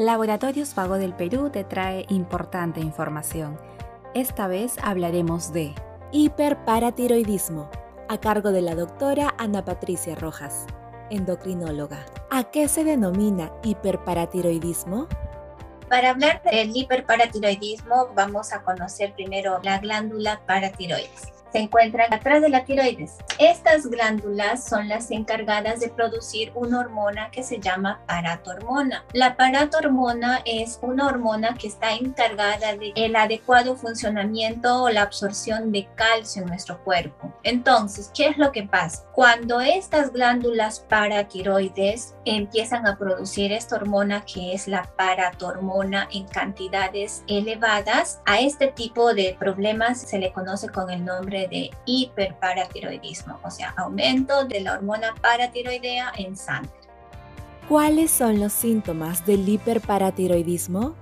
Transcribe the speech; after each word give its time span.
Laboratorios 0.00 0.74
Vago 0.74 0.96
del 0.96 1.12
Perú 1.12 1.50
te 1.50 1.62
trae 1.62 2.06
importante 2.08 2.80
información. 2.80 3.60
Esta 4.14 4.46
vez 4.46 4.76
hablaremos 4.82 5.52
de 5.52 5.74
hiperparatiroidismo, 6.10 7.70
a 8.08 8.18
cargo 8.18 8.50
de 8.50 8.62
la 8.62 8.74
doctora 8.74 9.34
Ana 9.36 9.62
Patricia 9.62 10.14
Rojas, 10.14 10.64
endocrinóloga. 11.10 11.98
¿A 12.30 12.44
qué 12.44 12.66
se 12.68 12.82
denomina 12.82 13.52
hiperparatiroidismo? 13.62 15.06
Para 15.90 16.12
hablar 16.12 16.40
del 16.44 16.74
hiperparatiroidismo, 16.74 18.08
vamos 18.14 18.54
a 18.54 18.62
conocer 18.62 19.12
primero 19.12 19.60
la 19.62 19.80
glándula 19.80 20.40
paratiroides 20.46 21.39
se 21.52 21.58
encuentran 21.58 22.12
atrás 22.12 22.42
de 22.42 22.48
la 22.48 22.64
tiroides. 22.64 23.16
Estas 23.38 23.86
glándulas 23.86 24.64
son 24.64 24.88
las 24.88 25.10
encargadas 25.10 25.80
de 25.80 25.88
producir 25.88 26.52
una 26.54 26.80
hormona 26.80 27.30
que 27.30 27.42
se 27.42 27.58
llama 27.58 28.00
paratormona. 28.06 29.04
La 29.12 29.36
paratormona 29.36 30.40
es 30.44 30.78
una 30.82 31.06
hormona 31.06 31.54
que 31.54 31.68
está 31.68 31.92
encargada 31.94 32.76
del 32.76 32.92
el 32.96 33.16
adecuado 33.16 33.76
funcionamiento 33.76 34.82
o 34.82 34.90
la 34.90 35.02
absorción 35.02 35.72
de 35.72 35.88
calcio 35.94 36.42
en 36.42 36.48
nuestro 36.48 36.82
cuerpo. 36.84 37.32
Entonces, 37.42 38.10
¿qué 38.14 38.28
es 38.28 38.38
lo 38.38 38.52
que 38.52 38.64
pasa? 38.64 39.04
Cuando 39.12 39.60
estas 39.60 40.12
glándulas 40.12 40.80
paratiroides 40.80 42.14
empiezan 42.24 42.86
a 42.86 42.96
producir 42.96 43.52
esta 43.52 43.76
hormona 43.76 44.24
que 44.24 44.52
es 44.52 44.68
la 44.68 44.90
paratormona 44.96 46.08
en 46.12 46.26
cantidades 46.26 47.22
elevadas, 47.26 48.20
a 48.26 48.40
este 48.40 48.68
tipo 48.68 49.14
de 49.14 49.36
problemas 49.38 50.00
se 50.00 50.18
le 50.18 50.32
conoce 50.32 50.68
con 50.68 50.90
el 50.90 51.04
nombre 51.04 51.39
de 51.48 51.70
hiperparatiroidismo, 51.86 53.38
o 53.42 53.50
sea, 53.50 53.74
aumento 53.76 54.44
de 54.44 54.60
la 54.60 54.74
hormona 54.74 55.14
paratiroidea 55.20 56.12
en 56.16 56.36
sangre. 56.36 56.70
¿Cuáles 57.68 58.10
son 58.10 58.40
los 58.40 58.52
síntomas 58.52 59.24
del 59.26 59.48
hiperparatiroidismo? 59.48 60.94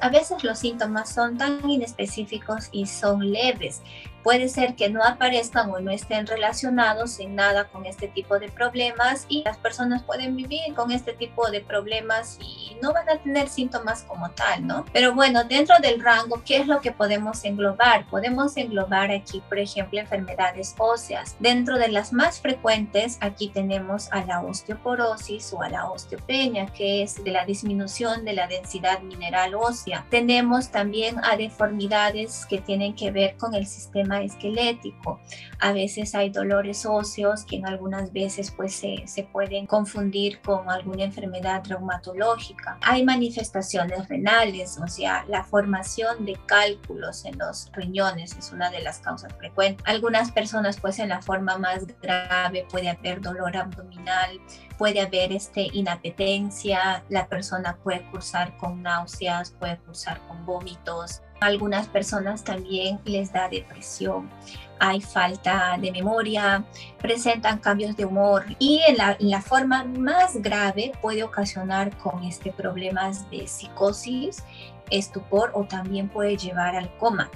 A 0.00 0.08
veces 0.08 0.42
los 0.42 0.58
síntomas 0.58 1.08
son 1.08 1.36
tan 1.36 1.68
inespecíficos 1.68 2.68
y 2.72 2.86
son 2.86 3.30
leves 3.30 3.82
puede 4.24 4.48
ser 4.48 4.74
que 4.74 4.88
no 4.88 5.04
aparezcan 5.04 5.70
o 5.70 5.78
no 5.80 5.90
estén 5.90 6.26
relacionados 6.26 7.20
en 7.20 7.36
nada 7.36 7.68
con 7.68 7.84
este 7.84 8.08
tipo 8.08 8.38
de 8.38 8.48
problemas 8.48 9.26
y 9.28 9.44
las 9.44 9.58
personas 9.58 10.02
pueden 10.02 10.34
vivir 10.34 10.74
con 10.74 10.90
este 10.90 11.12
tipo 11.12 11.50
de 11.50 11.60
problemas 11.60 12.38
y 12.40 12.76
no 12.82 12.94
van 12.94 13.08
a 13.08 13.18
tener 13.18 13.48
síntomas 13.48 14.02
como 14.04 14.30
tal, 14.30 14.66
¿no? 14.66 14.86
Pero 14.92 15.14
bueno, 15.14 15.44
dentro 15.44 15.76
del 15.80 16.02
rango, 16.02 16.42
¿qué 16.44 16.56
es 16.56 16.66
lo 16.66 16.80
que 16.80 16.90
podemos 16.90 17.44
englobar? 17.44 18.06
Podemos 18.08 18.56
englobar 18.56 19.10
aquí, 19.10 19.42
por 19.46 19.58
ejemplo, 19.58 20.00
enfermedades 20.00 20.74
óseas. 20.78 21.36
Dentro 21.38 21.78
de 21.78 21.88
las 21.88 22.14
más 22.14 22.40
frecuentes, 22.40 23.18
aquí 23.20 23.48
tenemos 23.48 24.10
a 24.10 24.24
la 24.24 24.40
osteoporosis 24.40 25.52
o 25.52 25.62
a 25.62 25.68
la 25.68 25.90
osteopenia, 25.90 26.66
que 26.66 27.02
es 27.02 27.22
de 27.22 27.30
la 27.30 27.44
disminución 27.44 28.24
de 28.24 28.32
la 28.32 28.46
densidad 28.46 29.00
mineral 29.00 29.54
ósea. 29.54 30.06
Tenemos 30.08 30.70
también 30.70 31.22
a 31.22 31.36
deformidades 31.36 32.46
que 32.46 32.58
tienen 32.58 32.94
que 32.94 33.10
ver 33.10 33.36
con 33.36 33.54
el 33.54 33.66
sistema 33.66 34.13
esquelético. 34.22 35.20
A 35.58 35.72
veces 35.72 36.14
hay 36.14 36.30
dolores 36.30 36.86
óseos 36.86 37.44
que 37.44 37.56
en 37.56 37.66
algunas 37.66 38.12
veces 38.12 38.50
pues 38.50 38.74
se, 38.74 39.06
se 39.06 39.24
pueden 39.24 39.66
confundir 39.66 40.40
con 40.40 40.70
alguna 40.70 41.04
enfermedad 41.04 41.62
traumatológica. 41.62 42.78
Hay 42.82 43.04
manifestaciones 43.04 44.08
renales, 44.08 44.78
o 44.82 44.88
sea, 44.88 45.24
la 45.28 45.44
formación 45.44 46.24
de 46.24 46.38
cálculos 46.46 47.24
en 47.24 47.38
los 47.38 47.70
riñones 47.72 48.36
es 48.36 48.52
una 48.52 48.70
de 48.70 48.80
las 48.80 48.98
causas 48.98 49.32
frecuentes. 49.34 49.84
Algunas 49.86 50.30
personas 50.30 50.80
pues 50.80 50.98
en 50.98 51.08
la 51.08 51.22
forma 51.22 51.58
más 51.58 51.86
grave 52.00 52.66
puede 52.70 52.88
haber 52.88 53.20
dolor 53.20 53.56
abdominal, 53.56 54.40
puede 54.78 55.00
haber 55.00 55.32
este, 55.32 55.68
inapetencia, 55.72 57.04
la 57.08 57.26
persona 57.28 57.76
puede 57.82 58.02
cursar 58.10 58.56
con 58.56 58.82
náuseas, 58.82 59.52
puede 59.52 59.78
cursar 59.78 60.20
con 60.26 60.44
vómitos, 60.44 61.22
algunas 61.40 61.88
personas 61.88 62.44
también 62.44 62.98
les 63.04 63.32
da 63.32 63.48
depresión, 63.48 64.30
hay 64.78 65.00
falta 65.00 65.78
de 65.80 65.92
memoria, 65.92 66.64
presentan 66.98 67.58
cambios 67.58 67.96
de 67.96 68.04
humor 68.04 68.44
y 68.58 68.80
en 68.86 68.96
la, 69.30 69.40
forma 69.40 69.84
más 69.84 70.36
grave 70.42 70.92
puede 71.00 71.22
ocasionar 71.22 71.96
con 71.98 72.24
este 72.24 72.52
problemas 72.52 73.30
de 73.30 73.46
psicosis, 73.46 74.44
estupor 74.90 75.50
o 75.54 75.64
también 75.64 76.08
puede 76.08 76.36
llevar 76.36 76.76
al 76.76 76.94
coma. 76.96 77.30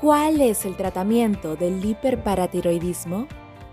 ¿Cuál 0.00 0.40
es 0.40 0.64
el 0.64 0.76
tratamiento 0.76 1.56
del 1.56 1.84
hiperparatiroidismo? 1.84 3.26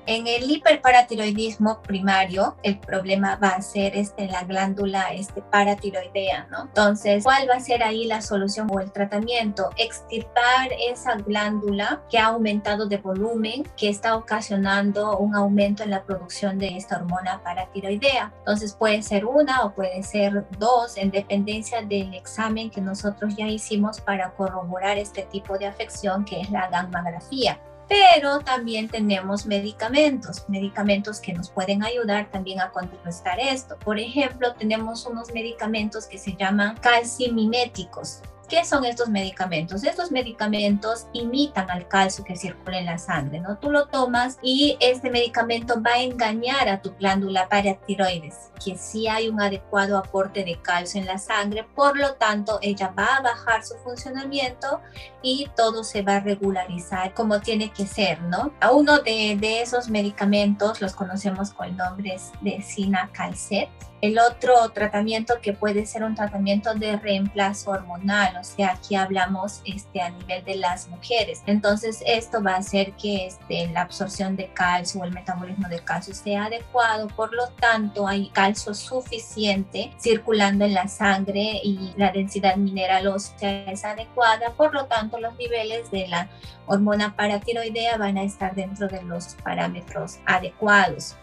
En 0.10 0.26
el 0.26 0.50
hiperparatiroidismo 0.50 1.82
primario, 1.82 2.56
el 2.64 2.80
problema 2.80 3.36
va 3.36 3.50
a 3.50 3.62
ser 3.62 3.94
este, 3.98 4.26
la 4.28 4.46
glándula 4.46 5.14
este, 5.14 5.42
paratiroidea, 5.42 6.48
¿no? 6.50 6.62
Entonces, 6.62 7.26
¿cuál 7.26 7.50
va 7.50 7.56
a 7.56 7.60
ser 7.60 7.84
ahí 7.84 8.06
la 8.06 8.22
solución 8.22 8.70
o 8.72 8.80
el 8.80 8.90
tratamiento? 8.94 9.70
Extirpar 9.76 10.70
esa 10.90 11.16
glándula 11.16 12.02
que 12.10 12.20
ha 12.20 12.28
aumentado 12.28 12.86
de 12.86 12.96
volumen, 13.00 13.68
que 13.76 13.90
está 13.90 14.16
ocasionando 14.16 15.18
un 15.18 15.36
aumento 15.36 15.84
en 15.84 15.90
la 15.90 16.04
producción 16.04 16.58
de 16.58 16.78
esta 16.78 17.00
hormona 17.00 17.44
paratiroidea. 17.44 18.32
Entonces, 18.40 18.74
puede 18.76 19.02
ser 19.02 19.26
una 19.26 19.66
o 19.66 19.74
puede 19.74 20.04
ser 20.04 20.46
dos, 20.58 20.96
en 20.96 21.12
dependencia 21.12 21.82
del 21.82 22.14
examen 22.14 22.70
que 22.70 22.80
nosotros 22.80 23.36
ya 23.36 23.48
hicimos 23.48 24.00
para 24.00 24.32
corroborar 24.32 24.98
este 24.98 25.24
tipo 25.24 25.58
de 25.58 25.66
afección, 25.66 26.24
que 26.24 26.40
es 26.40 26.50
la 26.50 26.70
gammagrafía 26.70 27.60
pero 27.88 28.40
también 28.40 28.90
tenemos 28.90 29.46
medicamentos, 29.46 30.44
medicamentos 30.50 31.20
que 31.20 31.34
nos 31.34 31.50
pueden 31.50 31.84
ayudar 31.84 32.30
también 32.32 32.60
a 32.60 32.72
contrarrestar 32.72 33.40
esto. 33.40 33.78
Por 33.80 34.00
ejemplo, 34.00 34.54
tenemos 34.54 35.06
unos 35.06 35.34
medicamentos 35.34 36.06
que 36.06 36.18
se 36.18 36.36
llaman 36.36 36.78
calcimiméticos. 36.78 38.22
¿Qué 38.50 38.64
son 38.64 38.86
estos 38.86 39.10
medicamentos? 39.10 39.84
Estos 39.84 40.10
medicamentos 40.10 41.08
imitan 41.12 41.70
al 41.70 41.86
calcio 41.90 42.24
que 42.24 42.38
circula 42.38 42.80
en 42.80 42.86
la 42.86 42.98
sangre, 42.98 43.42
¿no? 43.42 43.58
Tú 43.58 43.70
lo 43.70 43.88
tomas 43.88 44.38
y 44.42 44.78
este 44.80 45.10
medicamento 45.10 45.82
va 45.86 45.96
a 45.96 46.02
engañar 46.02 46.70
a 46.70 46.82
tu 46.82 46.94
glándula 46.96 47.50
paratiroides, 47.50 48.52
que 48.64 48.78
sí 48.78 49.10
hay 49.10 49.28
un 49.28 49.42
adecuado 49.42 49.98
aporte 49.98 50.46
de 50.46 50.62
calcio 50.62 51.02
en 51.02 51.08
la 51.08 51.18
sangre, 51.18 51.68
por 51.76 51.98
lo 51.98 52.14
tanto 52.14 52.58
ella 52.62 52.94
va 52.98 53.18
a 53.18 53.22
bajar 53.22 53.66
su 53.66 53.76
funcionamiento 53.80 54.80
y 55.22 55.50
todo 55.58 55.84
se 55.84 56.02
va 56.02 56.16
a 56.16 56.20
regularizar 56.22 57.14
como 57.14 57.42
tiene 57.42 57.74
que 57.74 57.86
ser, 57.86 58.22
¿no? 58.22 58.54
A 58.62 58.72
uno 58.72 59.00
de, 59.00 59.36
de 59.38 59.62
esos 59.62 59.90
medicamentos 59.90 60.80
los 60.80 60.94
conocemos 60.94 61.52
con 61.52 61.68
el 61.68 61.76
nombre 61.76 62.18
de 62.40 62.62
Sinacalcet 62.62 63.68
el 64.02 64.20
otro 64.20 64.54
tratamiento 64.70 65.36
que 65.42 65.54
puede 65.54 65.86
ser 65.86 66.04
un 66.04 66.16
tratamiento 66.16 66.74
de 66.76 66.98
reemplazo 66.98 67.72
hormonal, 67.72 68.37
o 68.40 68.44
sea, 68.44 68.72
aquí 68.74 68.96
hablamos 68.96 69.62
este, 69.66 70.02
a 70.02 70.10
nivel 70.10 70.44
de 70.44 70.56
las 70.56 70.88
mujeres. 70.88 71.42
Entonces, 71.46 72.04
esto 72.06 72.42
va 72.42 72.54
a 72.54 72.58
hacer 72.58 72.94
que 72.94 73.28
este, 73.28 73.68
la 73.70 73.82
absorción 73.82 74.36
de 74.36 74.48
calcio 74.54 75.02
o 75.02 75.04
el 75.04 75.12
metabolismo 75.12 75.68
de 75.68 75.80
calcio 75.80 76.14
sea 76.14 76.46
adecuado, 76.46 77.08
por 77.08 77.34
lo 77.34 77.48
tanto, 77.60 78.08
hay 78.08 78.30
calcio 78.30 78.74
suficiente 78.74 79.92
circulando 80.00 80.66
en 80.66 80.74
la 80.74 80.88
sangre 80.88 81.60
y 81.64 81.94
la 81.98 82.12
densidad 82.12 82.56
mineral 82.58 83.08
ósea 83.08 83.72
es 83.72 83.84
adecuada, 83.86 84.52
por 84.56 84.74
lo 84.74 84.86
tanto, 84.86 85.20
los 85.20 85.36
niveles 85.38 85.90
de 85.92 86.08
la 86.08 86.30
hormona 86.66 87.16
paratiroidea 87.16 87.98
van 87.98 88.18
a 88.18 88.24
estar 88.24 88.56
dentro 88.56 88.88
de 88.88 89.02
los 89.04 89.36
parámetros 89.44 90.20
adecuados. 90.26 91.16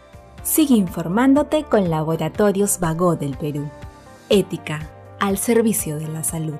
Sigue 0.43 0.75
informándote 0.75 1.63
con 1.63 1.89
Laboratorios 1.89 2.79
Vago 2.79 3.15
del 3.15 3.35
Perú. 3.35 3.69
Ética 4.29 4.79
al 5.19 5.37
servicio 5.37 5.97
de 5.97 6.07
la 6.07 6.23
salud. 6.23 6.59